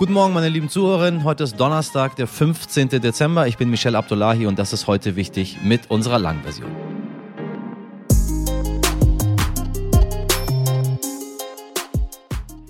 [0.00, 1.24] Guten Morgen, meine lieben Zuhörerinnen.
[1.24, 2.88] Heute ist Donnerstag, der 15.
[2.88, 3.46] Dezember.
[3.48, 6.99] Ich bin Michelle Abdullahi und das ist heute wichtig mit unserer Langversion.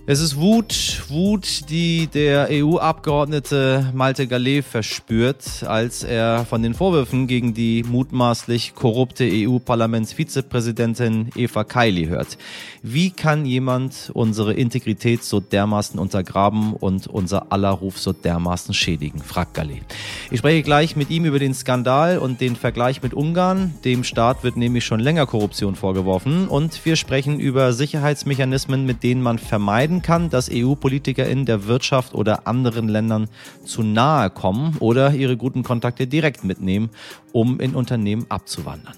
[0.07, 7.27] Es ist Wut, Wut, die der EU-Abgeordnete Malte Gallet verspürt, als er von den Vorwürfen
[7.27, 12.39] gegen die mutmaßlich korrupte EU-Parlamentsvizepräsidentin Eva Kaili hört.
[12.83, 19.23] Wie kann jemand unsere Integrität so dermaßen untergraben und unser aller Ruf so dermaßen schädigen,
[19.23, 19.83] fragt Gallet.
[20.31, 23.75] Ich spreche gleich mit ihm über den Skandal und den Vergleich mit Ungarn.
[23.85, 29.23] Dem Staat wird nämlich schon länger Korruption vorgeworfen und wir sprechen über Sicherheitsmechanismen, mit denen
[29.23, 33.29] man vermeiden kann, dass EU-PolitikerInnen der Wirtschaft oder anderen Ländern
[33.65, 36.91] zu nahe kommen oder ihre guten Kontakte direkt mitnehmen,
[37.33, 38.95] um in Unternehmen abzuwandern.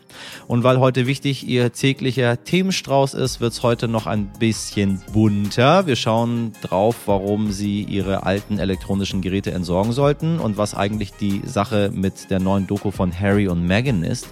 [0.46, 5.86] Und weil heute wichtig Ihr täglicher Themenstrauß ist, wird es heute noch ein bisschen bunter.
[5.86, 11.42] Wir schauen drauf, warum Sie Ihre alten elektronischen Geräte entsorgen sollten und was eigentlich die
[11.44, 14.28] Sache mit der neuen Doku von Harry und Meghan ist.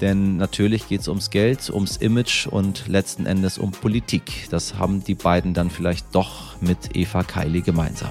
[0.00, 4.48] Denn natürlich geht es ums Geld, ums Image und letzten Endes um Politik.
[4.50, 8.10] Das haben die beiden dann vielleicht doch mit Eva Kaili gemeinsam.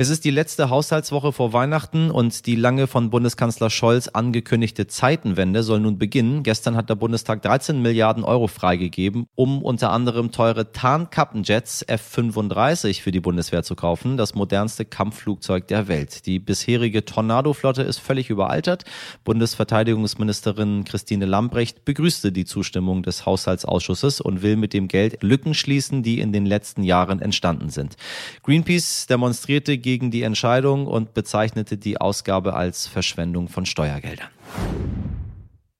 [0.00, 5.64] Es ist die letzte Haushaltswoche vor Weihnachten und die lange von Bundeskanzler Scholz angekündigte Zeitenwende
[5.64, 6.44] soll nun beginnen.
[6.44, 13.10] Gestern hat der Bundestag 13 Milliarden Euro freigegeben, um unter anderem teure Tarnkappenjets F-35 für
[13.10, 16.26] die Bundeswehr zu kaufen, das modernste Kampfflugzeug der Welt.
[16.26, 18.84] Die bisherige Tornado-Flotte ist völlig überaltert.
[19.24, 26.04] Bundesverteidigungsministerin Christine Lambrecht begrüßte die Zustimmung des Haushaltsausschusses und will mit dem Geld Lücken schließen,
[26.04, 27.96] die in den letzten Jahren entstanden sind.
[28.44, 34.28] Greenpeace demonstrierte gegen die Entscheidung und bezeichnete die Ausgabe als Verschwendung von Steuergeldern.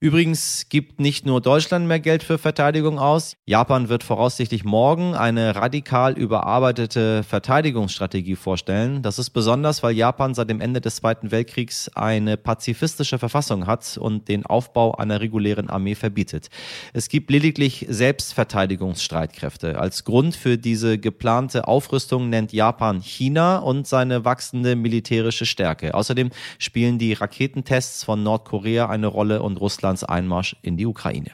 [0.00, 3.34] Übrigens gibt nicht nur Deutschland mehr Geld für Verteidigung aus.
[3.46, 9.02] Japan wird voraussichtlich morgen eine radikal überarbeitete Verteidigungsstrategie vorstellen.
[9.02, 13.98] Das ist besonders, weil Japan seit dem Ende des Zweiten Weltkriegs eine pazifistische Verfassung hat
[13.98, 16.48] und den Aufbau einer regulären Armee verbietet.
[16.92, 19.80] Es gibt lediglich Selbstverteidigungsstreitkräfte.
[19.80, 25.94] Als Grund für diese geplante Aufrüstung nennt Japan China und seine wachsende militärische Stärke.
[25.94, 26.30] Außerdem
[26.61, 31.30] spielen die Raketentests von Nordkorea eine Rolle und Russland Russlands Einmarsch in die Ukraine.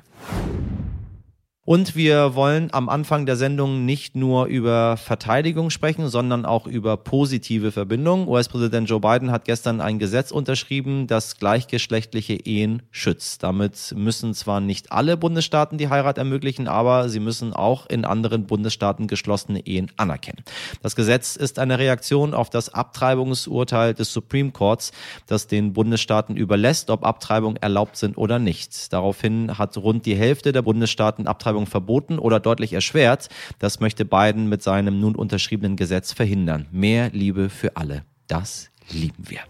[1.66, 6.98] Und wir wollen am Anfang der Sendung nicht nur über Verteidigung sprechen, sondern auch über
[6.98, 8.28] positive Verbindungen.
[8.28, 13.42] US-Präsident Joe Biden hat gestern ein Gesetz unterschrieben, das gleichgeschlechtliche Ehen schützt.
[13.42, 18.44] Damit müssen zwar nicht alle Bundesstaaten die Heirat ermöglichen, aber sie müssen auch in anderen
[18.44, 20.44] Bundesstaaten geschlossene Ehen anerkennen.
[20.82, 24.92] Das Gesetz ist eine Reaktion auf das Abtreibungsurteil des Supreme Courts,
[25.28, 28.92] das den Bundesstaaten überlässt, ob Abtreibungen erlaubt sind oder nicht.
[28.92, 33.28] Daraufhin hat rund die Hälfte der Bundesstaaten Abtreibung Abtreibung verboten oder deutlich erschwert.
[33.58, 36.66] Das möchte Biden mit seinem nun unterschriebenen Gesetz verhindern.
[36.72, 38.04] Mehr Liebe für alle.
[38.26, 39.40] Das lieben wir.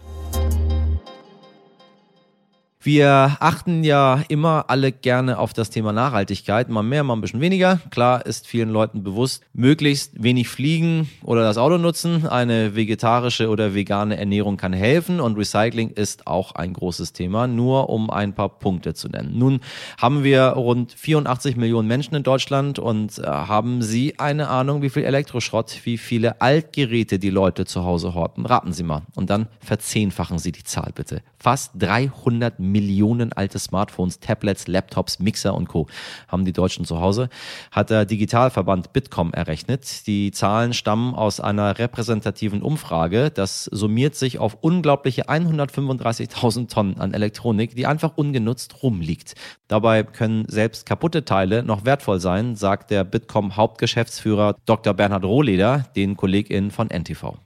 [2.85, 7.41] Wir achten ja immer alle gerne auf das Thema Nachhaltigkeit, mal mehr, mal ein bisschen
[7.41, 7.79] weniger.
[7.89, 12.27] Klar ist vielen Leuten bewusst, möglichst wenig fliegen oder das Auto nutzen.
[12.27, 17.89] Eine vegetarische oder vegane Ernährung kann helfen und Recycling ist auch ein großes Thema, nur
[17.89, 19.35] um ein paar Punkte zu nennen.
[19.35, 19.61] Nun
[19.99, 24.91] haben wir rund 84 Millionen Menschen in Deutschland und äh, haben Sie eine Ahnung, wie
[24.91, 28.45] viel Elektroschrott, wie viele Altgeräte die Leute zu Hause horten?
[28.45, 29.01] Raten Sie mal.
[29.15, 31.23] Und dann verzehnfachen Sie die Zahl bitte.
[31.45, 35.85] Fast 300 Millionen alte Smartphones, Tablets, Laptops, Mixer und Co.
[36.27, 37.29] haben die Deutschen zu Hause,
[37.69, 40.07] hat der Digitalverband Bitkom errechnet.
[40.07, 43.29] Die Zahlen stammen aus einer repräsentativen Umfrage.
[43.29, 49.35] Das summiert sich auf unglaubliche 135.000 Tonnen an Elektronik, die einfach ungenutzt rumliegt.
[49.67, 54.95] Dabei können selbst kaputte Teile noch wertvoll sein, sagt der Bitkom Hauptgeschäftsführer Dr.
[54.95, 57.37] Bernhard Rohleder den KollegInnen von NTV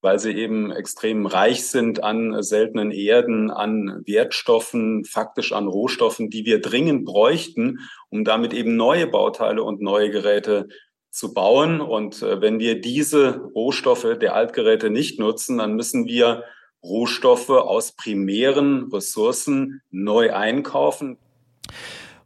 [0.00, 6.44] weil sie eben extrem reich sind an seltenen Erden, an Wertstoffen, faktisch an Rohstoffen, die
[6.44, 10.68] wir dringend bräuchten, um damit eben neue Bauteile und neue Geräte
[11.10, 11.80] zu bauen.
[11.80, 16.44] Und äh, wenn wir diese Rohstoffe der Altgeräte nicht nutzen, dann müssen wir
[16.82, 21.18] Rohstoffe aus primären Ressourcen neu einkaufen.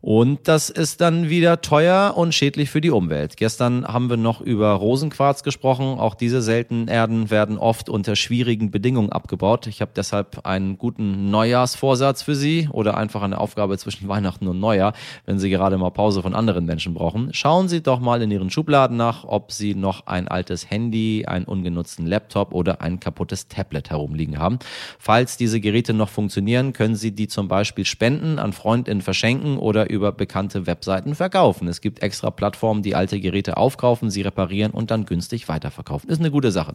[0.03, 3.37] Und das ist dann wieder teuer und schädlich für die Umwelt.
[3.37, 6.01] Gestern haben wir noch über Rosenquarz gesprochen.
[6.01, 9.69] Auch diese seltenen Erden werden oft unter schwierigen Bedingungen abgebaut.
[9.69, 14.59] Ich habe deshalb einen guten Neujahrsvorsatz für Sie oder einfach eine Aufgabe zwischen Weihnachten und
[14.59, 14.93] Neujahr,
[15.25, 17.33] wenn Sie gerade mal Pause von anderen Menschen brauchen.
[17.33, 21.45] Schauen Sie doch mal in Ihren Schubladen nach, ob Sie noch ein altes Handy, einen
[21.45, 24.59] ungenutzten Laptop oder ein kaputtes Tablet herumliegen haben.
[24.99, 29.92] Falls diese Geräte noch funktionieren, können Sie die zum Beispiel spenden, an Freundinnen verschenken oder
[29.93, 31.69] über bekannte Webseiten verkaufen.
[31.69, 36.11] Es gibt extra Plattformen, die alte Geräte aufkaufen, sie reparieren und dann günstig weiterverkaufen.
[36.11, 36.75] Ist eine gute Sache.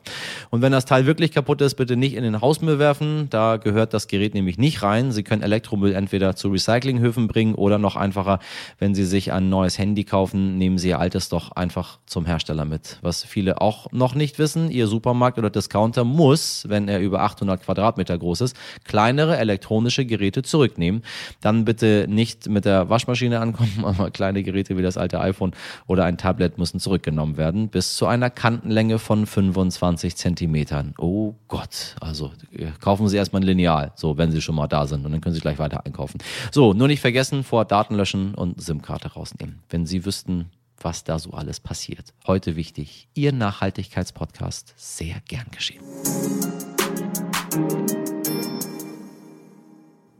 [0.49, 3.27] Und wenn das Teil wirklich kaputt ist, bitte nicht in den Hausmüll werfen.
[3.29, 5.11] Da gehört das Gerät nämlich nicht rein.
[5.11, 8.39] Sie können Elektromüll entweder zu Recyclinghöfen bringen oder noch einfacher,
[8.79, 12.63] wenn Sie sich ein neues Handy kaufen, nehmen Sie Ihr altes doch einfach zum Hersteller
[12.63, 12.97] mit.
[13.01, 17.63] Was viele auch noch nicht wissen, Ihr Supermarkt oder Discounter muss, wenn er über 800
[17.63, 18.55] Quadratmeter groß ist,
[18.85, 21.03] kleinere elektronische Geräte zurücknehmen.
[21.41, 25.51] Dann bitte nicht mit der Waschmaschine Waschmaschine ankommen, aber kleine Geräte wie das alte iPhone
[25.87, 30.93] oder ein Tablet müssen zurückgenommen werden, bis zu einer Kantenlänge von 25 Zentimetern.
[30.97, 34.85] Oh Gott, also äh, kaufen Sie erstmal ein Lineal, so wenn Sie schon mal da
[34.87, 36.19] sind und dann können Sie gleich weiter einkaufen.
[36.51, 39.59] So, nur nicht vergessen, vor Daten löschen und SIM-Karte rausnehmen.
[39.69, 40.49] Wenn Sie wüssten,
[40.79, 42.13] was da so alles passiert.
[42.27, 45.81] Heute wichtig, Ihr Nachhaltigkeitspodcast, sehr gern geschehen.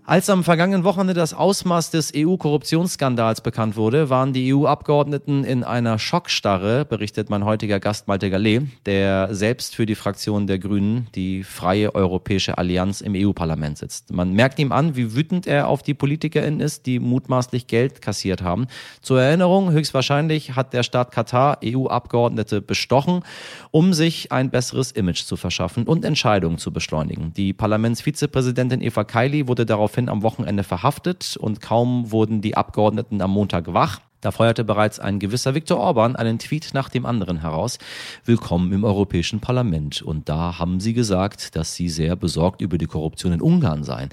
[0.10, 6.00] Als am vergangenen Wochenende das Ausmaß des EU-Korruptionsskandals bekannt wurde, waren die EU-Abgeordneten in einer
[6.00, 11.44] Schockstarre, berichtet mein heutiger Gast Malte Gallet, der selbst für die Fraktion der Grünen, die
[11.44, 14.14] Freie Europäische Allianz im EU-Parlament sitzt.
[14.14, 18.42] Man merkt ihm an, wie wütend er auf die PolitikerInnen ist, die mutmaßlich Geld kassiert
[18.42, 18.68] haben.
[19.02, 23.24] Zur Erinnerung, höchstwahrscheinlich hat der Staat Katar EU-Abgeordnete bestochen,
[23.72, 27.34] um sich ein besseres Image zu verschaffen und Entscheidungen zu beschleunigen.
[27.36, 33.22] Die Parlamentsvizepräsidentin Eva Kaili wurde darauf daraufhin am Wochenende verhaftet und kaum wurden die Abgeordneten
[33.22, 34.00] am Montag wach.
[34.22, 37.78] Da feuerte bereits ein gewisser Viktor Orban einen Tweet nach dem anderen heraus.
[38.26, 40.02] Willkommen im Europäischen Parlament.
[40.02, 44.10] Und da haben sie gesagt, dass sie sehr besorgt über die Korruption in Ungarn seien.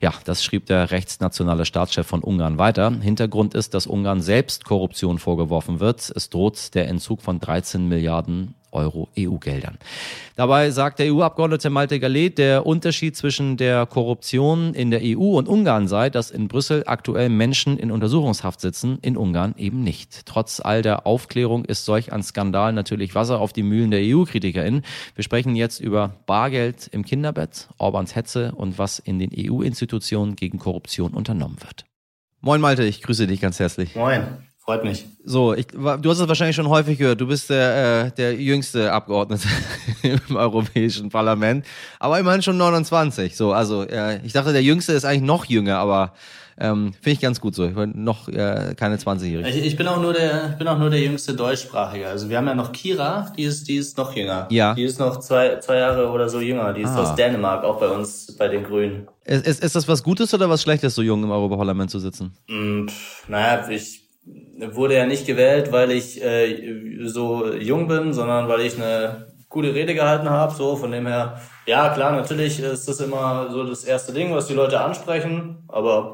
[0.00, 2.92] Ja, das schrieb der rechtsnationale Staatschef von Ungarn weiter.
[3.00, 6.12] Hintergrund ist, dass Ungarn selbst Korruption vorgeworfen wird.
[6.14, 9.78] Es droht der Entzug von 13 Milliarden Euro EU-Geldern.
[10.36, 15.48] Dabei sagt der EU-Abgeordnete Malte Gallet, der Unterschied zwischen der Korruption in der EU und
[15.48, 20.26] Ungarn sei, dass in Brüssel aktuell Menschen in Untersuchungshaft sitzen, in Ungarn eben nicht.
[20.26, 24.82] Trotz all der Aufklärung ist solch ein Skandal natürlich Wasser auf die Mühlen der EU-KritikerInnen.
[25.14, 30.58] Wir sprechen jetzt über Bargeld im Kinderbett, Orbans Hetze und was in den EU-Institutionen gegen
[30.58, 31.84] Korruption unternommen wird.
[32.40, 33.96] Moin Malte, ich grüße dich ganz herzlich.
[33.96, 34.47] Moin.
[34.68, 35.06] Freut mich.
[35.24, 37.18] So, ich, du hast es wahrscheinlich schon häufig gehört.
[37.22, 39.48] Du bist der, äh, der jüngste Abgeordnete
[40.02, 41.64] im Europäischen Parlament,
[41.98, 43.34] aber immerhin schon 29.
[43.34, 46.12] So, also äh, ich dachte, der Jüngste ist eigentlich noch jünger, aber
[46.58, 47.64] ähm, finde ich ganz gut so.
[47.64, 49.48] Ich bin noch äh, keine 20-Jährige.
[49.48, 52.06] Ich, ich, bin auch nur der, bin auch nur der jüngste Deutschsprachige.
[52.06, 54.48] Also wir haben ja noch Kira, die ist, die ist noch jünger.
[54.50, 54.74] Ja.
[54.74, 56.74] Die ist noch zwei, zwei Jahre oder so jünger.
[56.74, 57.04] Die ist ah.
[57.04, 59.08] aus Dänemark, auch bei uns, bei den Grünen.
[59.24, 62.36] Ist, ist, ist das was Gutes oder was Schlechtes, so jung im Europaparlament zu sitzen?
[62.48, 64.07] Mm, pff, naja, ich
[64.72, 69.74] wurde ja nicht gewählt, weil ich äh, so jung bin, sondern weil ich eine gute
[69.74, 70.54] Rede gehalten habe.
[70.54, 74.46] So von dem her, ja klar, natürlich ist das immer so das erste Ding, was
[74.46, 76.12] die Leute ansprechen, aber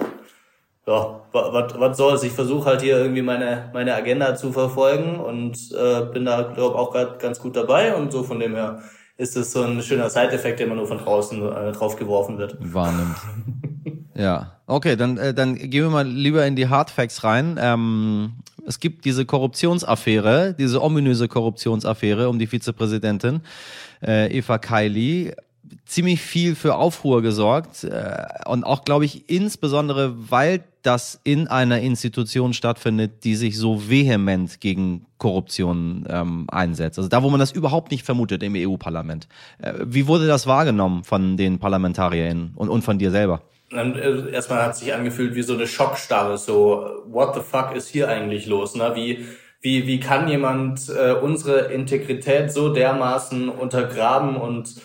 [0.87, 2.23] ja, was soll's?
[2.25, 6.79] Ich versuche halt hier irgendwie meine meine Agenda zu verfolgen und äh, bin da glaube
[6.79, 8.83] auch grad ganz gut dabei und so von dem her
[9.17, 12.57] ist es so ein schöner Side-Effekt, der immer nur von draußen äh, drauf geworfen wird.
[12.61, 13.17] Wahrnimmt.
[14.17, 17.59] Ja, okay, dann, äh, dann gehen wir mal lieber in die Hardfacts rein.
[17.61, 18.35] Ähm,
[18.67, 23.43] es gibt diese Korruptionsaffäre, diese ominöse Korruptionsaffäre um die Vizepräsidentin
[24.03, 25.33] äh, Eva Kaili
[25.87, 31.81] ziemlich viel für Aufruhr gesorgt äh, und auch, glaube ich, insbesondere, weil das in einer
[31.81, 36.99] Institution stattfindet, die sich so vehement gegen Korruption ähm, einsetzt.
[36.99, 39.27] Also da, wo man das überhaupt nicht vermutet im EU-Parlament.
[39.59, 43.43] Äh, wie wurde das wahrgenommen von den ParlamentarierInnen und, und von dir selber?
[43.77, 47.89] Dann äh, erstmal hat sich angefühlt wie so eine Schockstarre, so what the fuck ist
[47.89, 48.93] hier eigentlich los, ne?
[48.95, 49.27] Wie
[49.61, 54.77] wie wie kann jemand äh, unsere Integrität so dermaßen untergraben und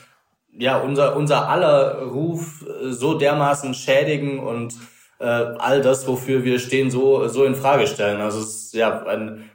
[0.58, 4.74] ja unser unser aller Ruf äh, so dermaßen schädigen und
[5.19, 8.22] äh, all das, wofür wir stehen, so so in Frage stellen.
[8.22, 9.50] Also es ist ja ein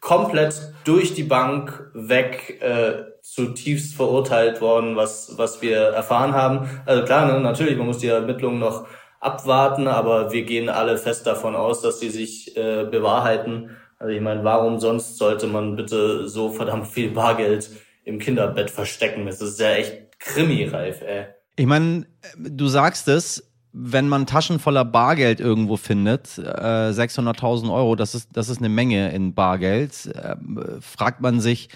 [0.00, 6.68] komplett durch die Bank weg äh, zutiefst verurteilt worden, was, was wir erfahren haben.
[6.84, 8.86] Also klar, ne, natürlich, man muss die Ermittlungen noch
[9.20, 13.70] abwarten, aber wir gehen alle fest davon aus, dass sie sich äh, bewahrheiten.
[13.98, 17.70] Also ich meine, warum sonst sollte man bitte so verdammt viel Bargeld
[18.04, 19.26] im Kinderbett verstecken?
[19.26, 21.26] Das ist ja echt krimireif, ey.
[21.54, 27.94] Ich meine, du sagst es, wenn man Taschen voller Bargeld irgendwo findet, äh, 600.000 Euro,
[27.94, 30.34] das ist, das ist eine Menge in Bargeld, äh,
[30.80, 31.68] fragt man sich,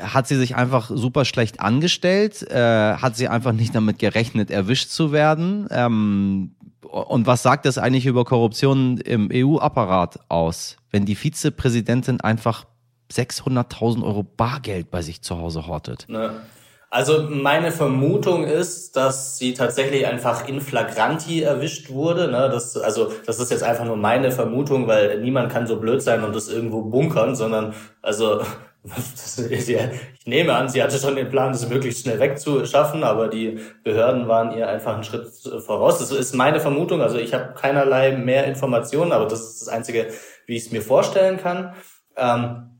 [0.00, 2.42] hat sie sich einfach super schlecht angestellt?
[2.50, 5.66] Äh, hat sie einfach nicht damit gerechnet, erwischt zu werden?
[5.70, 12.64] Ähm, und was sagt das eigentlich über Korruption im EU-Apparat aus, wenn die Vizepräsidentin einfach
[13.12, 16.06] 600.000 Euro Bargeld bei sich zu Hause hortet?
[16.08, 16.30] Ne.
[16.90, 22.28] Also meine Vermutung ist, dass sie tatsächlich einfach in flagranti erwischt wurde.
[22.28, 22.48] Ne?
[22.50, 26.24] Das, also das ist jetzt einfach nur meine Vermutung, weil niemand kann so blöd sein
[26.24, 28.40] und das irgendwo bunkern, sondern also
[29.50, 34.28] ich nehme an, sie hatte schon den Plan, das möglichst schnell wegzuschaffen, aber die Behörden
[34.28, 35.28] waren ihr einfach einen Schritt
[35.64, 35.98] voraus.
[35.98, 37.02] Das ist meine Vermutung.
[37.02, 40.08] Also ich habe keinerlei mehr Informationen, aber das ist das Einzige,
[40.46, 41.74] wie ich es mir vorstellen kann.
[42.16, 42.78] Ähm,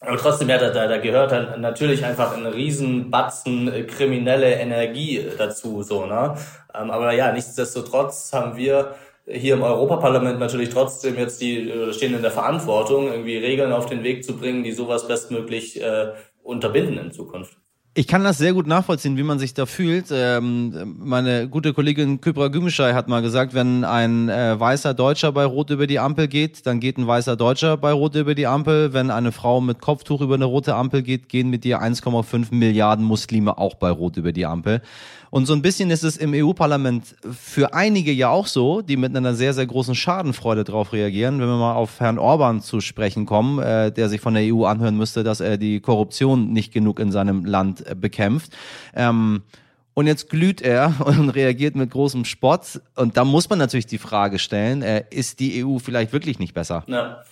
[0.00, 5.82] aber trotzdem, ja, da, da, gehört dann natürlich einfach ein Riesenbatzen äh, kriminelle Energie dazu,
[5.82, 6.34] so, ne?
[6.74, 12.14] Ähm, aber ja, nichtsdestotrotz haben wir hier im Europaparlament natürlich trotzdem jetzt die äh, stehen
[12.14, 16.12] in der Verantwortung, irgendwie Regeln auf den Weg zu bringen, die sowas bestmöglich äh,
[16.42, 17.56] unterbinden in Zukunft.
[17.94, 20.06] Ich kann das sehr gut nachvollziehen, wie man sich da fühlt.
[20.10, 25.44] Ähm, meine gute Kollegin Kybra Gümüşay hat mal gesagt, wenn ein äh, weißer Deutscher bei
[25.44, 28.94] Rot über die Ampel geht, dann geht ein weißer Deutscher bei Rot über die Ampel.
[28.94, 33.04] Wenn eine Frau mit Kopftuch über eine rote Ampel geht, gehen mit ihr 1,5 Milliarden
[33.04, 34.80] Muslime auch bei Rot über die Ampel.
[35.32, 39.16] Und so ein bisschen ist es im EU-Parlament für einige ja auch so, die mit
[39.16, 41.40] einer sehr, sehr großen Schadenfreude darauf reagieren.
[41.40, 44.66] Wenn wir mal auf Herrn Orban zu sprechen kommen, äh, der sich von der EU
[44.66, 48.52] anhören müsste, dass er die Korruption nicht genug in seinem Land äh, bekämpft.
[48.94, 49.40] Ähm,
[49.94, 52.82] und jetzt glüht er und reagiert mit großem Spott.
[52.94, 56.52] Und da muss man natürlich die Frage stellen, äh, ist die EU vielleicht wirklich nicht
[56.52, 56.84] besser?
[56.88, 57.22] Ja.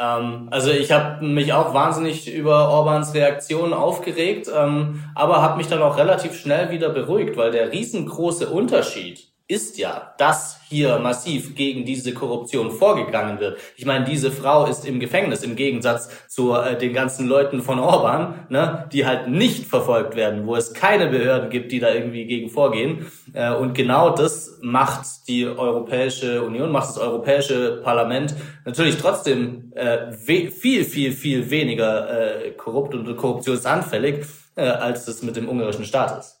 [0.00, 5.68] Ähm, also ich habe mich auch wahnsinnig über Orbans Reaktion aufgeregt, ähm, aber habe mich
[5.68, 11.56] dann auch relativ schnell wieder beruhigt, weil der riesengroße Unterschied ist ja, dass hier massiv
[11.56, 13.58] gegen diese Korruption vorgegangen wird.
[13.76, 17.80] Ich meine, diese Frau ist im Gefängnis im Gegensatz zu äh, den ganzen Leuten von
[17.80, 22.26] Orban, ne, die halt nicht verfolgt werden, wo es keine Behörden gibt, die da irgendwie
[22.26, 23.10] gegen vorgehen.
[23.32, 30.12] Äh, und genau das macht die Europäische Union, macht das Europäische Parlament natürlich trotzdem äh,
[30.12, 36.20] viel, viel, viel weniger äh, korrupt und korruptionsanfällig, äh, als es mit dem ungarischen Staat
[36.20, 36.39] ist.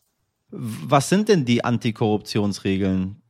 [0.50, 3.22] Was sind denn die Antikorruptionsregeln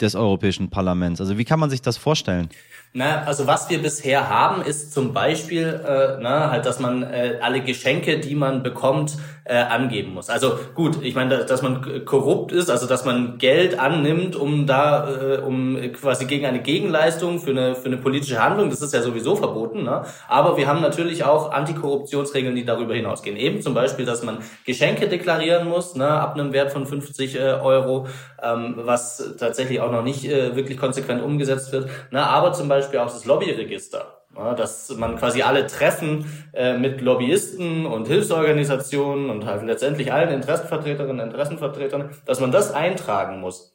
[0.00, 1.20] des Europäischen Parlaments?
[1.20, 2.48] Also wie kann man sich das vorstellen?
[2.96, 7.40] Na, also was wir bisher haben, ist zum Beispiel, äh, na, halt, dass man äh,
[7.42, 10.30] alle Geschenke, die man bekommt, äh, angeben muss.
[10.30, 15.08] Also gut, ich meine, dass man korrupt ist, also dass man Geld annimmt, um da,
[15.10, 19.02] äh, um quasi gegen eine Gegenleistung für eine für eine politische Handlung, das ist ja
[19.02, 19.82] sowieso verboten.
[19.82, 20.04] Ne?
[20.28, 23.36] Aber wir haben natürlich auch Antikorruptionsregeln, die darüber hinausgehen.
[23.36, 27.38] Eben zum Beispiel, dass man Geschenke deklarieren muss, ne, ab einem Wert von 50 äh,
[27.40, 28.06] Euro,
[28.42, 31.90] ähm, was tatsächlich auch noch nicht äh, wirklich konsequent umgesetzt wird.
[32.12, 32.24] Ne?
[32.24, 34.20] Aber zum Beispiel Beispiel auch das Lobbyregister.
[34.36, 40.30] Ja, dass man quasi alle Treffen äh, mit Lobbyisten und Hilfsorganisationen und halt letztendlich allen
[40.30, 43.73] Interessenvertreterinnen und Interessenvertretern, dass man das eintragen muss.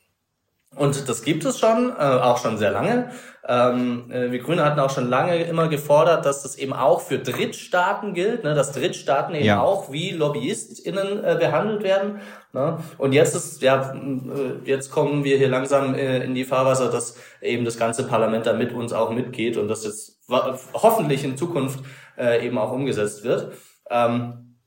[0.75, 3.09] Und das gibt es schon, äh, auch schon sehr lange.
[3.47, 7.17] Ähm, äh, wir Grüne hatten auch schon lange immer gefordert, dass das eben auch für
[7.17, 9.61] Drittstaaten gilt, ne, dass Drittstaaten eben ja.
[9.61, 12.21] auch wie LobbyistInnen äh, behandelt werden.
[12.53, 12.77] Ne?
[12.99, 17.15] Und jetzt ist, ja, äh, jetzt kommen wir hier langsam äh, in die Fahrwasser, dass
[17.41, 21.79] eben das ganze Parlament da mit uns auch mitgeht und das jetzt hoffentlich in Zukunft
[22.19, 23.53] äh, eben auch umgesetzt wird.
[23.89, 24.57] Ähm,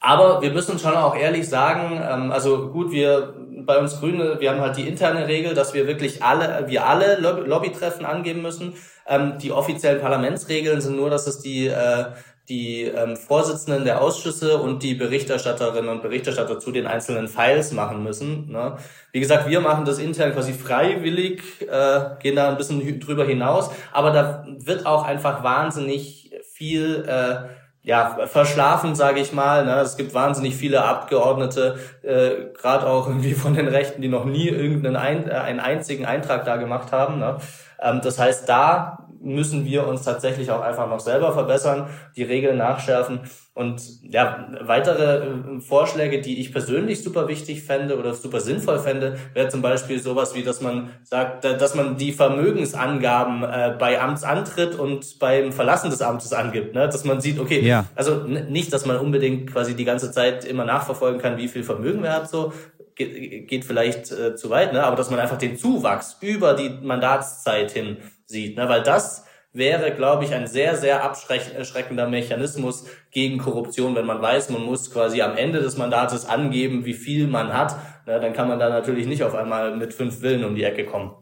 [0.00, 3.34] aber wir müssen schon auch ehrlich sagen, ähm, also gut, wir
[3.64, 7.16] bei uns Grüne, wir haben halt die interne Regel, dass wir wirklich alle, wir alle
[7.18, 8.74] Lobbytreffen angeben müssen.
[9.06, 12.06] Ähm, die offiziellen Parlamentsregeln sind nur, dass es die äh,
[12.48, 18.02] die ähm, Vorsitzenden der Ausschüsse und die Berichterstatterinnen und Berichterstatter zu den einzelnen Files machen
[18.02, 18.50] müssen.
[18.50, 18.76] Ne?
[19.12, 23.70] Wie gesagt, wir machen das intern quasi freiwillig, äh, gehen da ein bisschen drüber hinaus,
[23.92, 27.48] aber da wird auch einfach wahnsinnig viel äh,
[27.84, 29.66] ja, verschlafen, sage ich mal.
[29.66, 29.74] Ne?
[29.74, 34.48] Es gibt wahnsinnig viele Abgeordnete, äh, gerade auch irgendwie von den Rechten, die noch nie
[34.48, 37.18] irgendeinen ein, äh, einen einzigen Eintrag da gemacht haben.
[37.18, 37.36] Ne?
[37.80, 42.58] Ähm, das heißt, da müssen wir uns tatsächlich auch einfach noch selber verbessern, die Regeln
[42.58, 43.20] nachschärfen.
[43.54, 49.16] Und ja, weitere äh, Vorschläge, die ich persönlich super wichtig fände oder super sinnvoll fände,
[49.32, 54.76] wäre zum Beispiel sowas wie, dass man sagt, dass man die Vermögensangaben äh, bei Amtsantritt
[54.76, 56.74] und beim Verlassen des Amtes angibt.
[56.74, 56.86] Ne?
[56.86, 57.86] Dass man sieht, okay, ja.
[57.94, 62.02] also nicht, dass man unbedingt quasi die ganze Zeit immer nachverfolgen kann, wie viel Vermögen
[62.02, 62.52] wer hat, so,
[62.96, 64.84] geht vielleicht äh, zu weit, ne?
[64.84, 68.68] aber dass man einfach den Zuwachs über die Mandatszeit hin sieht, ne?
[68.68, 74.50] weil das wäre, glaube ich, ein sehr, sehr abschreckender Mechanismus gegen Korruption, wenn man weiß,
[74.50, 78.48] man muss quasi am Ende des Mandates angeben, wie viel man hat na, dann kann
[78.48, 81.12] man da natürlich nicht auf einmal mit fünf Willen um die Ecke kommen.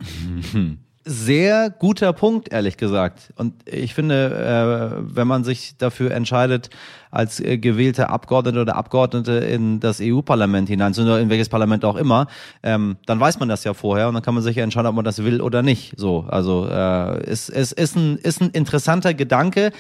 [1.05, 3.33] Sehr guter Punkt, ehrlich gesagt.
[3.35, 6.71] Und ich finde, äh, wenn man sich dafür entscheidet,
[7.11, 11.97] als äh, gewählter Abgeordneter oder Abgeordnete in das EU-Parlament hinein, oder in welches Parlament auch
[11.97, 12.29] immer,
[12.63, 14.95] ähm, dann weiß man das ja vorher und dann kann man sich ja entscheiden, ob
[14.95, 15.95] man das will oder nicht.
[15.97, 19.73] So, also äh, es, es ist, ein, ist ein interessanter Gedanke.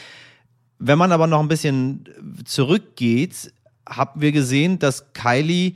[0.80, 2.04] Wenn man aber noch ein bisschen
[2.44, 3.52] zurückgeht,
[3.88, 5.74] haben wir gesehen, dass Kylie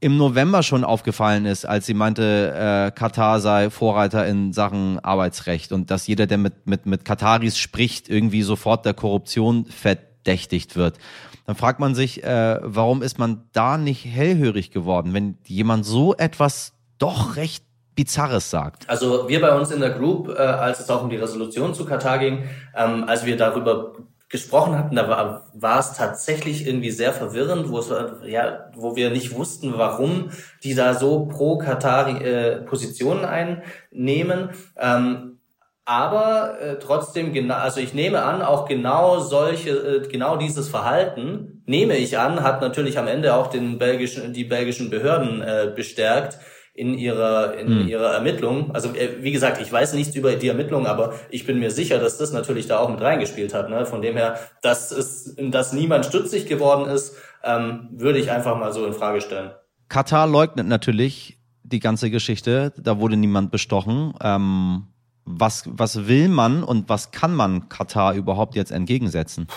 [0.00, 5.72] im November schon aufgefallen ist, als sie meinte, äh, Katar sei Vorreiter in Sachen Arbeitsrecht
[5.72, 10.98] und dass jeder, der mit, mit, mit Kataris spricht, irgendwie sofort der Korruption verdächtigt wird.
[11.46, 16.14] Dann fragt man sich, äh, warum ist man da nicht hellhörig geworden, wenn jemand so
[16.14, 17.64] etwas doch recht
[17.96, 18.88] Bizarres sagt.
[18.88, 21.84] Also wir bei uns in der Group, äh, als es auch um die Resolution zu
[21.84, 22.44] Katar ging,
[22.76, 23.94] ähm, als wir darüber
[24.28, 27.90] gesprochen hatten, da war, war es tatsächlich irgendwie sehr verwirrend, wo es
[28.26, 30.30] ja, wo wir nicht wussten, warum
[30.62, 34.50] die da so pro Katar äh, Positionen einnehmen.
[34.78, 35.38] Ähm,
[35.86, 41.62] aber äh, trotzdem genau, also ich nehme an, auch genau solche, äh, genau dieses Verhalten
[41.64, 46.38] nehme ich an, hat natürlich am Ende auch den belgischen, die belgischen Behörden äh, bestärkt,
[46.78, 47.88] in ihrer in mhm.
[47.88, 48.70] ihrer Ermittlung.
[48.72, 51.98] Also äh, wie gesagt, ich weiß nichts über die Ermittlung, aber ich bin mir sicher,
[51.98, 53.68] dass das natürlich da auch mit reingespielt hat.
[53.68, 53.84] Ne?
[53.84, 58.72] Von dem her, dass es, dass niemand stützig geworden ist, ähm, würde ich einfach mal
[58.72, 59.50] so in Frage stellen.
[59.88, 62.72] Katar leugnet natürlich die ganze Geschichte.
[62.76, 64.14] Da wurde niemand bestochen.
[64.22, 64.86] Ähm,
[65.24, 69.48] was was will man und was kann man Katar überhaupt jetzt entgegensetzen?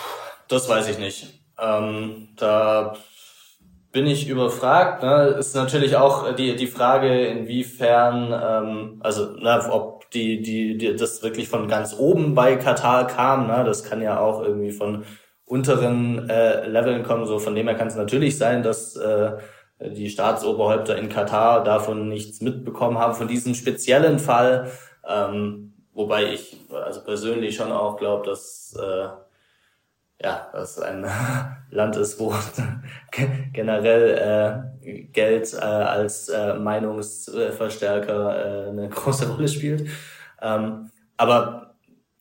[0.48, 1.40] Das weiß ich nicht.
[1.58, 2.96] Ähm, da
[3.92, 5.02] bin ich überfragt.
[5.02, 5.36] Ne?
[5.38, 11.22] Ist natürlich auch die, die Frage, inwiefern, ähm, also na, ob die, die, die das
[11.22, 13.46] wirklich von ganz oben bei Katar kam.
[13.46, 13.62] Ne?
[13.64, 15.04] Das kann ja auch irgendwie von
[15.44, 17.26] unteren äh, Leveln kommen.
[17.26, 19.32] So von dem her kann es natürlich sein, dass äh,
[19.80, 24.70] die Staatsoberhäupter in Katar davon nichts mitbekommen haben, von diesem speziellen Fall.
[25.06, 29.08] Ähm, wobei ich also persönlich schon auch glaube, dass äh,
[30.22, 31.06] ja, das ein
[31.70, 32.34] Land ist, wo
[33.52, 39.88] generell äh, Geld äh, als äh, Meinungsverstärker äh, eine große Rolle spielt.
[40.40, 41.72] Ähm, aber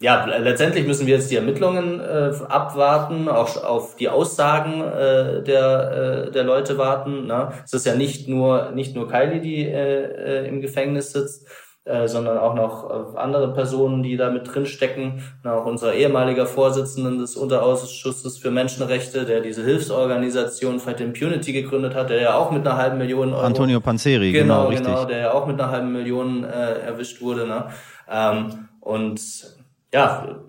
[0.02, 6.26] ja, letztendlich müssen wir jetzt die Ermittlungen äh, abwarten, auch auf die Aussagen äh, der,
[6.28, 7.28] äh, der Leute warten.
[7.28, 7.52] Ne?
[7.64, 11.48] Es ist ja nicht nur nicht nur Kylie, die äh, äh, im Gefängnis sitzt,
[11.92, 15.22] äh, sondern auch noch äh, andere Personen, die da mit drinstecken.
[15.44, 22.10] Auch unser ehemaliger Vorsitzender des Unterausschusses für Menschenrechte, der diese Hilfsorganisation Fight Impunity gegründet hat,
[22.10, 23.42] der ja auch mit einer halben Million Euro...
[23.42, 24.88] Antonio Panzeri, genau, genau, richtig.
[24.88, 27.46] genau der ja auch mit einer halben Million äh, erwischt wurde.
[27.46, 27.66] Ne?
[28.10, 29.22] Ähm, und
[29.94, 30.40] ja,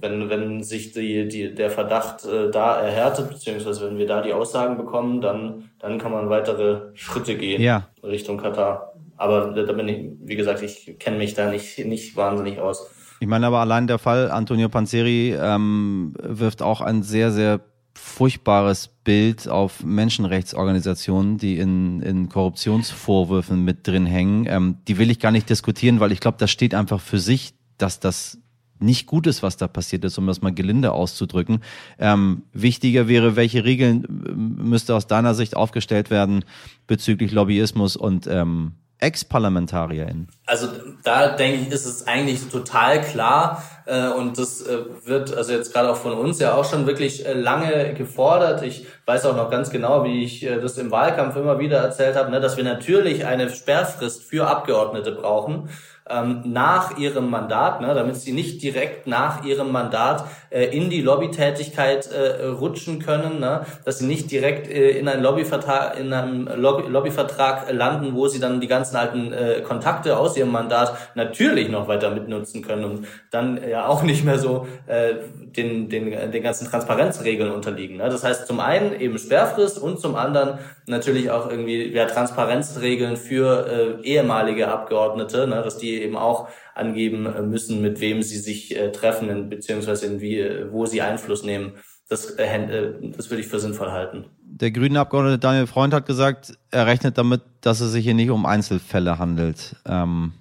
[0.00, 4.32] wenn, wenn sich die, die, der Verdacht äh, da erhärtet, beziehungsweise wenn wir da die
[4.32, 7.88] Aussagen bekommen, dann, dann kann man weitere Schritte gehen ja.
[8.02, 8.92] Richtung Katar.
[9.16, 12.90] Aber da bin ich, wie gesagt, ich kenne mich da nicht, nicht wahnsinnig aus.
[13.20, 17.60] Ich meine aber allein der Fall Antonio Panzeri ähm, wirft auch ein sehr, sehr
[17.94, 24.46] furchtbares Bild auf Menschenrechtsorganisationen, die in, in Korruptionsvorwürfen mit drin hängen.
[24.48, 27.54] Ähm, die will ich gar nicht diskutieren, weil ich glaube, das steht einfach für sich,
[27.78, 28.38] dass das
[28.82, 31.60] nicht gut ist, was da passiert ist, um das mal gelinde auszudrücken.
[31.98, 36.44] Ähm, wichtiger wäre, welche Regeln äh, müsste aus deiner Sicht aufgestellt werden
[36.86, 38.72] bezüglich Lobbyismus und ähm,
[39.02, 40.28] Ex-ParlamentarierInnen?
[40.46, 40.68] Also
[41.02, 45.72] da denke ich, ist es eigentlich total klar äh, und das äh, wird also jetzt
[45.72, 48.62] gerade auch von uns ja auch schon wirklich äh, lange gefordert.
[48.62, 52.16] Ich weiß auch noch ganz genau, wie ich äh, das im Wahlkampf immer wieder erzählt
[52.16, 55.68] habe, ne, dass wir natürlich eine Sperrfrist für Abgeordnete brauchen
[56.12, 61.00] ähm, nach ihrem Mandat, ne, damit sie nicht direkt nach ihrem Mandat äh, in die
[61.00, 66.48] Lobbytätigkeit äh, rutschen können, ne, dass sie nicht direkt äh, in einen Lobbyvertrag, in einem
[66.56, 71.68] Lobby Lobbyvertrag landen, wo sie dann die ganzen alten äh, Kontakte aus ihrem Mandat natürlich
[71.68, 75.14] noch weiter mitnutzen können und dann ja auch nicht mehr so äh,
[75.56, 77.96] den, den, den ganzen Transparenzregeln unterliegen.
[77.96, 78.08] Ne?
[78.08, 84.00] Das heißt, zum einen eben Sperrfrist und zum anderen natürlich auch irgendwie ja, Transparenzregeln für
[84.02, 85.62] äh, ehemalige Abgeordnete, ne?
[85.62, 90.20] dass die eben auch angeben äh, müssen, mit wem sie sich äh, treffen, beziehungsweise in
[90.20, 91.74] wie, wo sie Einfluss nehmen.
[92.08, 94.26] Das, äh, äh, das würde ich für sinnvoll halten.
[94.44, 98.30] Der grüne Abgeordnete Daniel Freund hat gesagt, er rechnet damit, dass es sich hier nicht
[98.30, 99.76] um Einzelfälle handelt.
[99.86, 100.32] Ähm,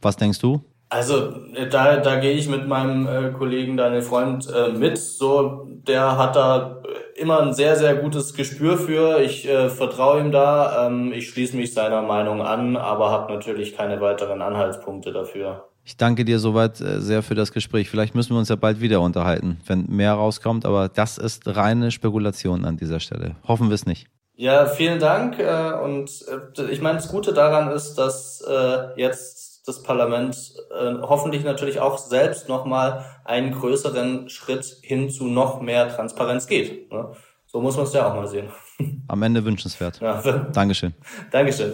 [0.00, 0.64] was denkst du?
[0.88, 4.98] Also äh, da, da gehe ich mit meinem äh, Kollegen Daniel Freund äh, mit.
[4.98, 6.82] So, der hat da
[7.16, 9.20] immer ein sehr, sehr gutes Gespür für.
[9.20, 10.86] Ich äh, vertraue ihm da.
[10.86, 15.68] Ähm, ich schließe mich seiner Meinung an, aber habe natürlich keine weiteren Anhaltspunkte dafür.
[15.84, 17.88] Ich danke dir soweit äh, sehr für das Gespräch.
[17.88, 21.90] Vielleicht müssen wir uns ja bald wieder unterhalten, wenn mehr rauskommt, aber das ist reine
[21.90, 23.36] Spekulation an dieser Stelle.
[23.46, 24.08] Hoffen wir es nicht.
[24.34, 25.38] Ja, vielen Dank.
[25.38, 26.10] Äh, und
[26.58, 30.54] äh, ich meine, das Gute daran ist, dass äh, jetzt das Parlament
[31.02, 36.90] hoffentlich natürlich auch selbst nochmal einen größeren Schritt hin zu noch mehr Transparenz geht.
[36.92, 37.12] Ne?
[37.46, 38.48] So muss man es ja auch mal sehen.
[39.08, 40.00] Am Ende wünschenswert.
[40.00, 40.20] Ja.
[40.52, 40.94] Dankeschön.
[41.30, 41.72] Dankeschön.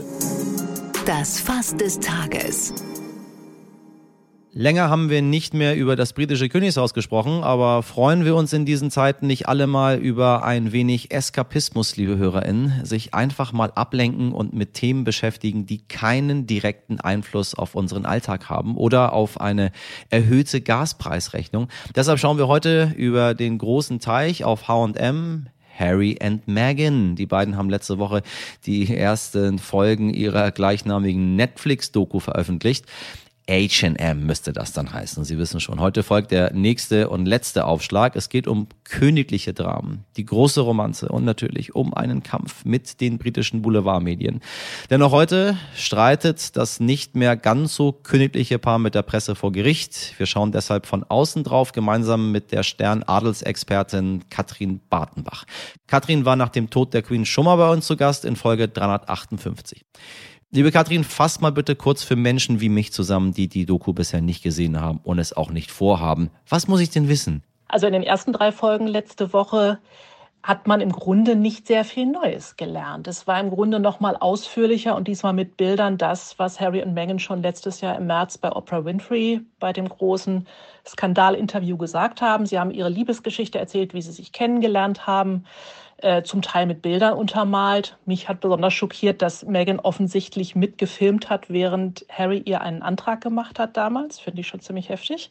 [1.06, 2.72] Das Fass des Tages.
[4.54, 8.66] Länger haben wir nicht mehr über das britische Königshaus gesprochen, aber freuen wir uns in
[8.66, 14.32] diesen Zeiten nicht alle mal über ein wenig Eskapismus, liebe HörerInnen, sich einfach mal ablenken
[14.32, 19.72] und mit Themen beschäftigen, die keinen direkten Einfluss auf unseren Alltag haben oder auf eine
[20.10, 21.68] erhöhte Gaspreisrechnung.
[21.96, 25.46] Deshalb schauen wir heute über den großen Teich auf H&M,
[25.78, 27.16] Harry and Meghan.
[27.16, 28.20] Die beiden haben letzte Woche
[28.66, 32.84] die ersten Folgen ihrer gleichnamigen Netflix-Doku veröffentlicht.
[33.48, 35.24] HM müsste das dann heißen.
[35.24, 38.14] Sie wissen schon, heute folgt der nächste und letzte Aufschlag.
[38.14, 43.18] Es geht um königliche Dramen, die große Romanze und natürlich um einen Kampf mit den
[43.18, 44.40] britischen Boulevardmedien.
[44.90, 49.50] Denn auch heute streitet das nicht mehr ganz so königliche Paar mit der Presse vor
[49.50, 50.14] Gericht.
[50.18, 55.44] Wir schauen deshalb von außen drauf, gemeinsam mit der Stern-Adelsexpertin Katrin Bartenbach.
[55.88, 58.68] Katrin war nach dem Tod der Queen schon mal bei uns zu Gast in Folge
[58.68, 59.84] 358.
[60.54, 64.20] Liebe Katrin, fass mal bitte kurz für Menschen wie mich zusammen, die die Doku bisher
[64.20, 66.30] nicht gesehen haben und es auch nicht vorhaben.
[66.46, 67.42] Was muss ich denn wissen?
[67.68, 69.78] Also in den ersten drei Folgen letzte Woche
[70.42, 73.08] hat man im Grunde nicht sehr viel Neues gelernt.
[73.08, 76.92] Es war im Grunde noch mal ausführlicher und diesmal mit Bildern das, was Harry und
[76.92, 80.46] Meghan schon letztes Jahr im März bei Oprah Winfrey bei dem großen
[80.86, 82.44] Skandalinterview gesagt haben.
[82.44, 85.44] Sie haben ihre Liebesgeschichte erzählt, wie sie sich kennengelernt haben
[86.02, 87.96] äh, zum Teil mit Bildern untermalt.
[88.06, 93.58] Mich hat besonders schockiert, dass Meghan offensichtlich mitgefilmt hat, während Harry ihr einen Antrag gemacht
[93.58, 94.18] hat damals.
[94.20, 95.30] Finde ich schon ziemlich heftig.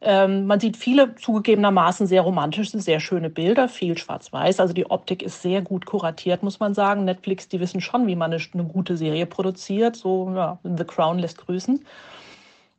[0.00, 4.60] Ähm, man sieht viele zugegebenermaßen sehr romantische, sehr schöne Bilder, viel schwarz-weiß.
[4.60, 7.04] Also die Optik ist sehr gut kuratiert, muss man sagen.
[7.04, 9.96] Netflix, die wissen schon, wie man eine, eine gute Serie produziert.
[9.96, 11.84] So, ja, The Crown lässt grüßen.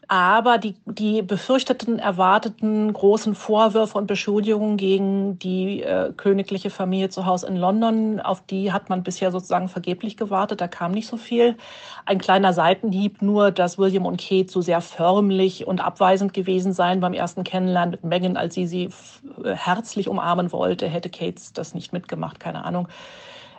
[0.07, 7.25] Aber die, die befürchteten, erwarteten großen Vorwürfe und Beschuldigungen gegen die äh, königliche Familie zu
[7.25, 10.61] Hause in London, auf die hat man bisher sozusagen vergeblich gewartet.
[10.61, 11.55] Da kam nicht so viel.
[12.05, 16.99] Ein kleiner Seitenhieb nur, dass William und Kate so sehr förmlich und abweisend gewesen seien
[16.99, 18.89] beim ersten Kennenlernen mit Meghan, als sie sie
[19.43, 22.87] äh, herzlich umarmen wollte, hätte Kate das nicht mitgemacht, keine Ahnung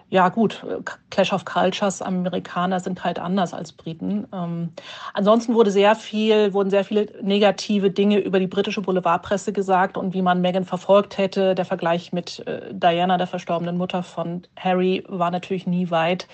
[0.09, 0.65] ja gut,
[1.11, 4.29] Clash of Cultures, Amerikaner sind halt anders als Briten.
[4.33, 4.73] Ähm,
[5.15, 10.15] ansonsten wurde sehr viel, wurden sehr viele negative Dinge über die britische Boulevardpresse gesagt und
[10.15, 11.57] wie man Meghan verfolgt hätte.
[11.57, 16.29] Der Vergleich mit äh, Diana, der verstorbenen Mutter von Harry, war natürlich nie weit.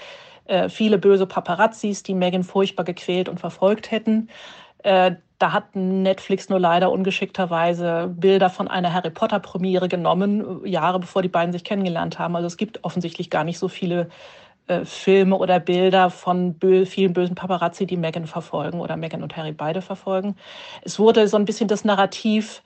[0.44, 4.28] Äh, viele böse Paparazzis, die Meghan furchtbar gequält und verfolgt hätten.
[4.82, 11.00] Äh, da hat Netflix nur leider ungeschickterweise Bilder von einer Harry Potter Premiere genommen, Jahre
[11.00, 12.36] bevor die beiden sich kennengelernt haben.
[12.36, 14.08] Also es gibt offensichtlich gar nicht so viele
[14.68, 19.36] äh, Filme oder Bilder von bö vielen bösen Paparazzi, die Meghan verfolgen oder Meghan und
[19.36, 20.36] Harry beide verfolgen.
[20.82, 22.62] Es wurde so ein bisschen das Narrativ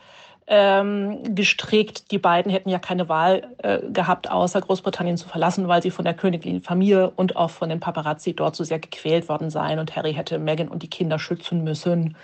[0.46, 2.10] ähm, gestrickt.
[2.10, 6.04] Die beiden hätten ja keine Wahl äh, gehabt, außer Großbritannien zu verlassen, weil sie von
[6.04, 9.78] der königlichen Familie und auch von den Paparazzi dort so sehr gequält worden seien.
[9.78, 12.16] Und Harry hätte Meghan und die Kinder schützen müssen.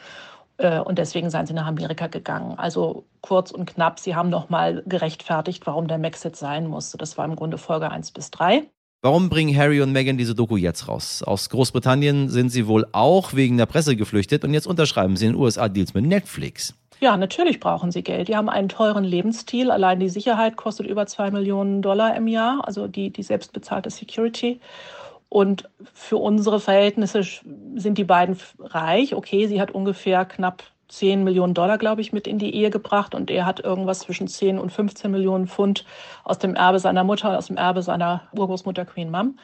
[0.58, 2.58] Äh, und deswegen seien sie nach Amerika gegangen.
[2.58, 6.98] Also kurz und knapp, sie haben nochmal gerechtfertigt, warum der Maxit sein musste.
[6.98, 8.64] Das war im Grunde Folge 1 bis 3.
[9.04, 11.24] Warum bringen Harry und Meghan diese Doku jetzt raus?
[11.24, 15.32] Aus Großbritannien sind sie wohl auch wegen der Presse geflüchtet und jetzt unterschreiben sie in
[15.32, 16.74] den USA Deals mit Netflix.
[17.02, 18.28] Ja, natürlich brauchen sie Geld.
[18.28, 19.72] Die haben einen teuren Lebensstil.
[19.72, 24.60] Allein die Sicherheit kostet über zwei Millionen Dollar im Jahr, also die, die selbstbezahlte Security.
[25.28, 27.24] Und für unsere Verhältnisse
[27.74, 29.16] sind die beiden reich.
[29.16, 33.16] Okay, sie hat ungefähr knapp 10 Millionen Dollar, glaube ich, mit in die Ehe gebracht
[33.16, 35.84] und er hat irgendwas zwischen 10 und 15 Millionen Pfund
[36.22, 39.38] aus dem Erbe seiner Mutter, aus dem Erbe seiner Urgroßmutter Queen Mum.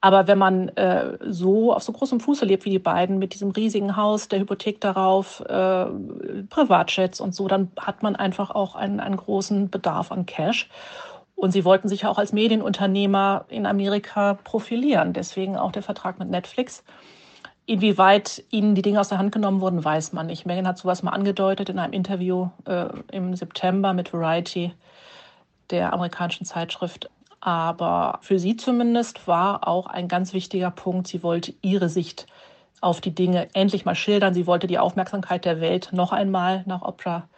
[0.00, 3.50] Aber wenn man äh, so auf so großem Fuße lebt wie die beiden, mit diesem
[3.50, 5.86] riesigen Haus, der Hypothek darauf, äh,
[6.50, 10.68] Privatjets und so, dann hat man einfach auch einen, einen großen Bedarf an Cash.
[11.34, 15.12] Und sie wollten sich auch als Medienunternehmer in Amerika profilieren.
[15.12, 16.84] Deswegen auch der Vertrag mit Netflix.
[17.66, 20.46] Inwieweit ihnen die Dinge aus der Hand genommen wurden, weiß man nicht.
[20.46, 24.72] Megan hat sowas mal angedeutet in einem Interview äh, im September mit Variety,
[25.70, 27.10] der amerikanischen Zeitschrift.
[27.40, 32.26] Aber für sie zumindest war auch ein ganz wichtiger Punkt, sie wollte ihre Sicht
[32.80, 34.34] auf die Dinge endlich mal schildern.
[34.34, 37.28] Sie wollte die Aufmerksamkeit der Welt noch einmal nach Oprah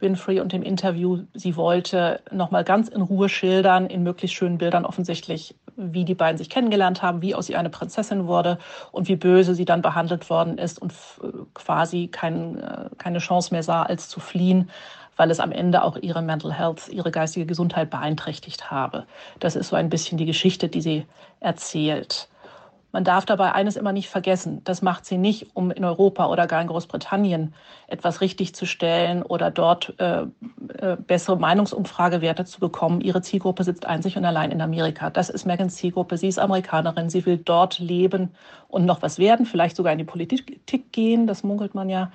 [0.00, 4.84] Winfrey und dem Interview, sie wollte nochmal ganz in Ruhe schildern, in möglichst schönen Bildern
[4.84, 8.58] offensichtlich, wie die beiden sich kennengelernt haben, wie aus ihr eine Prinzessin wurde
[8.92, 10.92] und wie böse sie dann behandelt worden ist und
[11.54, 14.70] quasi kein, äh, keine Chance mehr sah, als zu fliehen,
[15.20, 19.04] weil es am Ende auch ihre Mental Health, ihre geistige Gesundheit beeinträchtigt habe.
[19.38, 21.04] Das ist so ein bisschen die Geschichte, die sie
[21.40, 22.26] erzählt.
[22.90, 24.62] Man darf dabei eines immer nicht vergessen.
[24.64, 27.52] Das macht sie nicht, um in Europa oder gar in Großbritannien
[27.86, 30.22] etwas richtig zu stellen oder dort äh,
[30.78, 33.02] äh, bessere Meinungsumfragewerte zu bekommen.
[33.02, 35.10] Ihre Zielgruppe sitzt einzig und allein in Amerika.
[35.10, 36.16] Das ist Megans Zielgruppe.
[36.16, 37.10] Sie ist Amerikanerin.
[37.10, 38.30] Sie will dort leben
[38.70, 41.26] und noch was werden, vielleicht sogar in die Politik gehen.
[41.26, 42.10] Das munkelt man ja.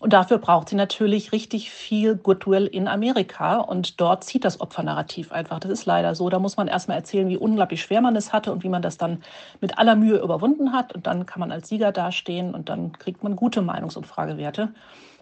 [0.00, 3.58] Und dafür braucht sie natürlich richtig viel Goodwill in Amerika.
[3.58, 5.60] Und dort zieht das Opfernarrativ einfach.
[5.60, 6.30] Das ist leider so.
[6.30, 8.96] Da muss man erstmal erzählen, wie unglaublich schwer man es hatte und wie man das
[8.96, 9.22] dann
[9.60, 10.94] mit aller Mühe überwunden hat.
[10.94, 14.70] Und dann kann man als Sieger dastehen und dann kriegt man gute Meinungsumfragewerte.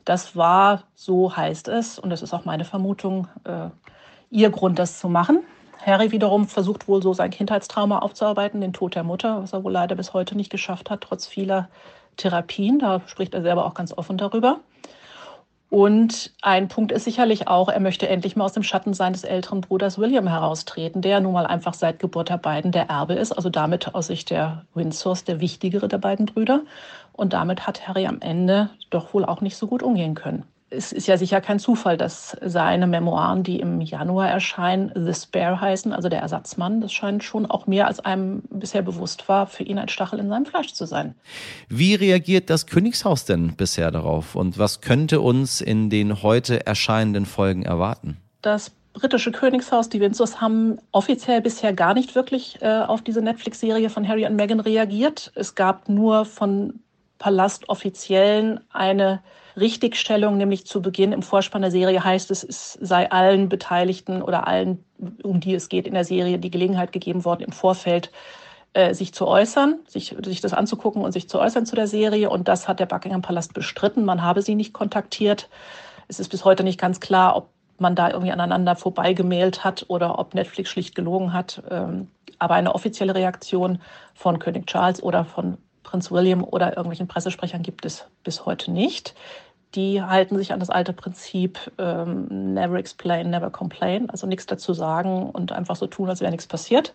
[0.05, 3.69] Das war, so heißt es, und das ist auch meine Vermutung, äh,
[4.31, 5.41] ihr Grund, das zu machen.
[5.85, 9.73] Harry wiederum versucht wohl so sein Kindheitstrauma aufzuarbeiten, den Tod der Mutter, was er wohl
[9.73, 11.69] leider bis heute nicht geschafft hat, trotz vieler
[12.17, 12.79] Therapien.
[12.79, 14.61] Da spricht er selber auch ganz offen darüber.
[15.71, 19.61] Und ein Punkt ist sicherlich auch, er möchte endlich mal aus dem Schatten seines älteren
[19.61, 23.51] Bruders William heraustreten, der nun mal einfach seit Geburt der beiden der Erbe ist, also
[23.51, 26.63] damit aus Sicht der Windsors der wichtigere der beiden Brüder.
[27.13, 30.93] Und damit hat Harry am Ende doch wohl auch nicht so gut umgehen können es
[30.93, 35.93] ist ja sicher kein Zufall, dass seine Memoiren, die im Januar erscheinen, The Spare heißen,
[35.93, 36.81] also der Ersatzmann.
[36.81, 40.29] Das scheint schon auch mehr als einem bisher bewusst war, für ihn ein Stachel in
[40.29, 41.15] seinem Fleisch zu sein.
[41.69, 44.35] Wie reagiert das Königshaus denn bisher darauf?
[44.35, 48.19] Und was könnte uns in den heute erscheinenden Folgen erwarten?
[48.43, 53.89] Das britische Königshaus, die Windsors, haben offiziell bisher gar nicht wirklich äh, auf diese Netflix-Serie
[53.91, 55.33] von Harry und Meghan reagiert.
[55.35, 56.81] Es gab nur von
[57.19, 59.21] Palastoffiziellen eine
[59.61, 64.47] Richtigstellung, nämlich zu Beginn im Vorspann der Serie heißt es, es sei allen Beteiligten oder
[64.47, 64.85] allen,
[65.23, 68.11] um die es geht in der Serie, die Gelegenheit gegeben worden, im Vorfeld
[68.75, 72.31] äh, sich zu äußern, sich, sich das anzugucken und sich zu äußern zu der Serie.
[72.31, 74.05] Und das hat der Buckingham Palast bestritten.
[74.05, 75.49] Man habe sie nicht kontaktiert.
[76.07, 80.19] Es ist bis heute nicht ganz klar, ob man da irgendwie aneinander vorbeigemailt hat oder
[80.19, 81.63] ob Netflix schlicht gelogen hat.
[81.71, 83.81] Ähm, aber eine offizielle Reaktion
[84.15, 89.15] von König Charles oder von Prinz William oder irgendwelchen Pressesprechern gibt es bis heute nicht
[89.75, 94.73] die halten sich an das alte Prinzip ähm, never explain, never complain, also nichts dazu
[94.73, 96.95] sagen und einfach so tun, als wäre nichts passiert.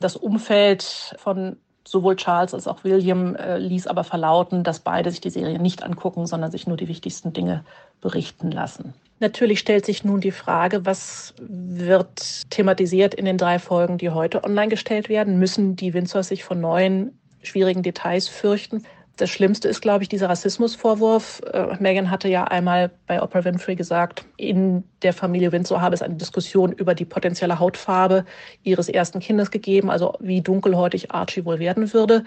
[0.00, 5.20] Das Umfeld von sowohl Charles als auch William äh, ließ aber verlauten, dass beide sich
[5.20, 7.64] die Serie nicht angucken, sondern sich nur die wichtigsten Dinge
[8.00, 8.94] berichten lassen.
[9.18, 14.44] Natürlich stellt sich nun die Frage, was wird thematisiert in den drei Folgen, die heute
[14.44, 15.38] online gestellt werden?
[15.38, 18.84] Müssen die Windsors sich von neuen schwierigen Details fürchten?
[19.16, 21.42] Das Schlimmste ist, glaube ich, dieser Rassismusvorwurf.
[21.52, 26.00] Äh, Megan hatte ja einmal bei Oprah Winfrey gesagt, in der Familie Windsor habe es
[26.00, 28.24] eine Diskussion über die potenzielle Hautfarbe
[28.62, 32.24] ihres ersten Kindes gegeben, also wie dunkelhäutig Archie wohl werden würde.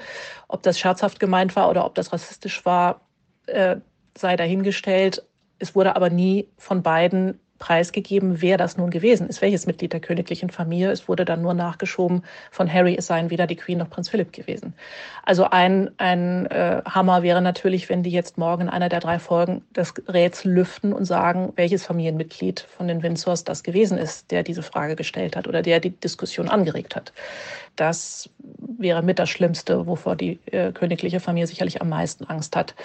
[0.48, 3.02] Ob das scherzhaft gemeint war oder ob das rassistisch war,
[3.48, 3.78] äh,
[4.16, 5.24] sei dahingestellt.
[5.58, 10.02] Es wurde aber nie von beiden preisgegeben, wer das nun gewesen ist, welches Mitglied der
[10.02, 10.92] königlichen Familie.
[10.92, 14.34] Es wurde dann nur nachgeschoben von Harry, es seien weder die Queen noch Prinz Philipp
[14.34, 14.74] gewesen.
[15.24, 19.18] Also ein, ein äh, Hammer wäre natürlich, wenn die jetzt morgen in einer der drei
[19.18, 24.44] Folgen das Rätsel lüften und sagen, welches Familienmitglied von den Windsors das gewesen ist, der
[24.44, 27.14] diese Frage gestellt hat oder der die Diskussion angeregt hat.
[27.78, 28.30] Das
[28.78, 32.76] wäre mit das Schlimmste, wovor die äh, königliche Familie sicherlich am meisten Angst hat.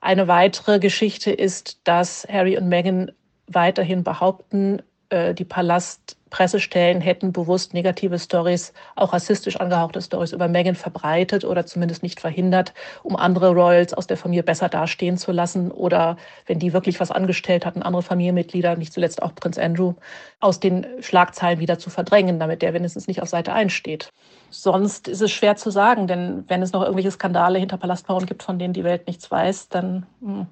[0.00, 3.12] Eine weitere Geschichte ist, dass Harry und Meghan
[3.46, 10.74] weiterhin behaupten, äh, die Palastpressestellen hätten bewusst negative Stories, auch rassistisch angehauchte Stories über Meghan
[10.74, 15.70] verbreitet oder zumindest nicht verhindert, um andere Royals aus der Familie besser dastehen zu lassen
[15.70, 19.94] oder wenn die wirklich was angestellt hatten, andere Familienmitglieder, nicht zuletzt auch Prinz Andrew,
[20.40, 24.10] aus den Schlagzeilen wieder zu verdrängen, damit der wenigstens nicht auf Seite 1 steht.
[24.50, 28.42] Sonst ist es schwer zu sagen, denn wenn es noch irgendwelche Skandale hinter Palastmauern gibt,
[28.42, 30.46] von denen die Welt nichts weiß, dann hm,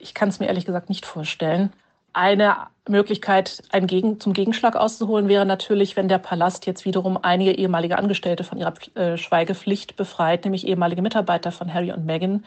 [0.00, 1.72] ich kann es mir ehrlich gesagt nicht vorstellen.
[2.18, 7.52] Eine Möglichkeit, einen Gegen zum Gegenschlag auszuholen, wäre natürlich, wenn der Palast jetzt wiederum einige
[7.52, 12.44] ehemalige Angestellte von ihrer äh, Schweigepflicht befreit, nämlich ehemalige Mitarbeiter von Harry und Meghan,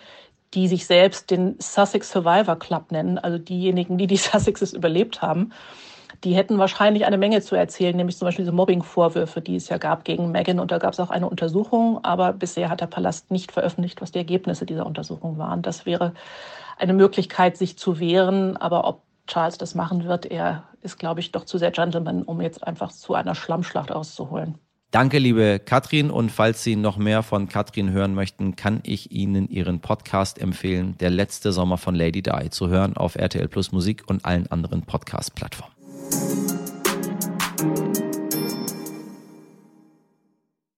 [0.54, 5.54] die sich selbst den Sussex Survivor Club nennen, also diejenigen, die die Sussexes überlebt haben.
[6.26, 9.78] Die hätten wahrscheinlich eine Menge zu erzählen, nämlich zum Beispiel diese Mobbing-Vorwürfe, die es ja
[9.78, 10.60] gab gegen Meghan.
[10.60, 14.12] Und da gab es auch eine Untersuchung, aber bisher hat der Palast nicht veröffentlicht, was
[14.12, 15.62] die Ergebnisse dieser Untersuchung waren.
[15.62, 16.14] Das wäre
[16.78, 18.58] eine Möglichkeit, sich zu wehren.
[18.58, 20.26] Aber ob Charles das machen wird.
[20.26, 24.58] Er ist, glaube ich, doch zu sehr Gentleman, um jetzt einfach zu einer Schlammschlacht auszuholen.
[24.92, 26.12] Danke, liebe Katrin.
[26.12, 30.98] Und falls Sie noch mehr von Katrin hören möchten, kann ich Ihnen Ihren Podcast empfehlen,
[31.00, 34.82] Der letzte Sommer von Lady Di, zu hören auf RTL Plus Musik und allen anderen
[34.82, 36.61] Podcast-Plattformen.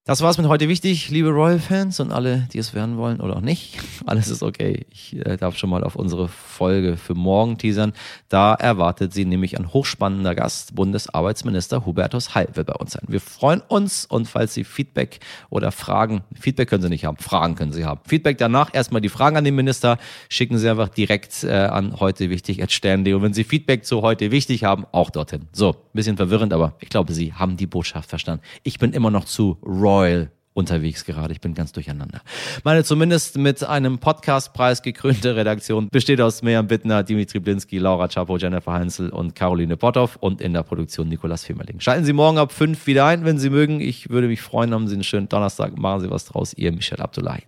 [0.05, 3.41] Das war's mit heute wichtig, liebe Royal-Fans und alle, die es werden wollen oder auch
[3.41, 3.77] nicht.
[4.05, 4.85] Alles ist okay.
[4.89, 7.93] Ich äh, darf schon mal auf unsere Folge für morgen teasern.
[8.27, 10.75] Da erwartet sie nämlich ein hochspannender Gast.
[10.75, 13.03] Bundesarbeitsminister Hubertus Heil wird bei uns sein.
[13.07, 17.55] Wir freuen uns und falls Sie Feedback oder Fragen, Feedback können Sie nicht haben, Fragen
[17.55, 18.01] können Sie haben.
[18.05, 22.29] Feedback danach, erstmal die Fragen an den Minister, schicken Sie einfach direkt äh, an heute
[22.29, 25.47] wichtig Und wenn Sie Feedback zu heute wichtig haben, auch dorthin.
[25.53, 28.43] So, bisschen verwirrend, aber ich glaube, Sie haben die Botschaft verstanden.
[28.63, 31.33] Ich bin immer noch zu Roy Royal unterwegs gerade.
[31.33, 32.21] Ich bin ganz durcheinander.
[32.63, 38.37] Meine zumindest mit einem Podcastpreis gekrönte Redaktion besteht aus Mejan Bittner, Dimitri Blinski, Laura Chapo,
[38.37, 41.79] Jennifer Heinzel und Caroline Potthoff und in der Produktion Nikolas Femerling.
[41.79, 43.81] Schalten Sie morgen ab fünf wieder ein, wenn Sie mögen.
[43.81, 44.73] Ich würde mich freuen.
[44.73, 45.77] Haben Sie einen schönen Donnerstag.
[45.77, 46.53] Machen Sie was draus.
[46.53, 47.43] Ihr Michel Abdullahi.